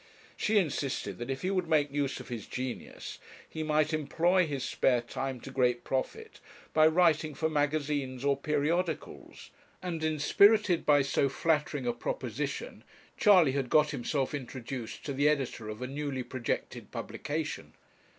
[0.35, 4.63] She insisted that if he would make use of his genius he might employ his
[4.63, 6.39] spare time to great profit
[6.73, 12.83] by writing for magazines or periodicals; and, inspirited by so flattering a proposition,
[13.15, 17.75] Charley had got himself introduced to the editor of a newly projected publication.